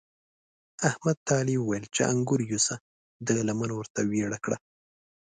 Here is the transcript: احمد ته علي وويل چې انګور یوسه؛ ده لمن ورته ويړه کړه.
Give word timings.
احمد 0.89 1.17
ته 1.25 1.31
علي 1.41 1.55
وويل 1.59 1.85
چې 1.95 2.01
انګور 2.11 2.39
یوسه؛ 2.51 2.75
ده 3.25 3.33
لمن 3.47 3.69
ورته 3.73 3.99
ويړه 4.09 4.39
کړه. 4.45 4.57